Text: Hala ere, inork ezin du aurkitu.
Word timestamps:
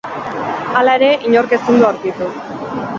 Hala 0.79 0.95
ere, 1.01 1.11
inork 1.31 1.57
ezin 1.59 1.81
du 1.83 1.91
aurkitu. 1.93 2.35